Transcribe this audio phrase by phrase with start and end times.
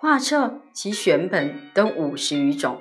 [0.00, 2.76] 画册及选本等五十余种，《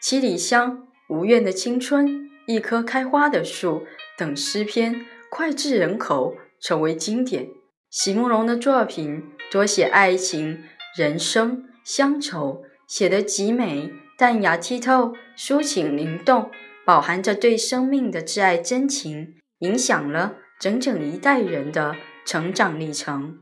[0.00, 0.72] 七里香》
[1.10, 2.06] 《无怨的青春》
[2.46, 3.80] 《一棵开花的树》
[4.16, 7.48] 等诗篇脍炙人口，成为经典。
[7.90, 10.64] 席慕容的作品多写爱情、
[10.96, 16.50] 人生、乡愁，写得极美、淡雅、剔透、抒情灵动，
[16.86, 23.40] 饱含着对生命的挚爱真情，影响了整整一代人的成长历程。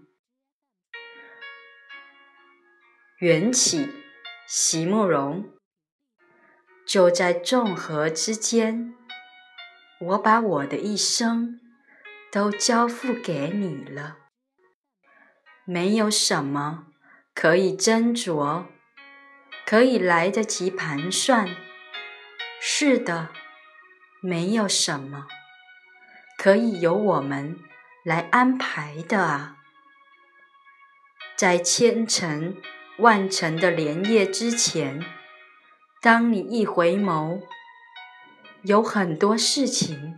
[3.22, 3.88] 缘起，
[4.48, 5.48] 席慕容。
[6.84, 8.96] 就在众河之间，
[10.00, 11.60] 我把我的一生
[12.32, 14.16] 都交付给你了。
[15.64, 16.88] 没有什么
[17.32, 18.64] 可以斟酌，
[19.64, 21.48] 可以来得及盘算。
[22.60, 23.28] 是的，
[24.20, 25.28] 没有什么
[26.36, 27.56] 可以由我们
[28.04, 29.58] 来安排的啊，
[31.36, 32.60] 在千尘。
[33.02, 35.04] 万城的莲叶之前，
[36.00, 37.40] 当你一回眸，
[38.62, 40.14] 有很多事情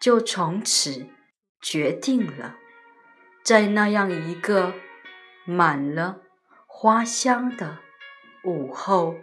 [0.00, 1.08] 就从此
[1.60, 2.54] 决定了。
[3.42, 4.74] 在那样一个
[5.44, 6.20] 满了
[6.68, 7.78] 花香的
[8.44, 9.16] 午后。